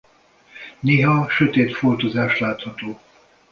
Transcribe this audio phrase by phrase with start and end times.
[0.79, 2.99] Néha sötét foltozás látható.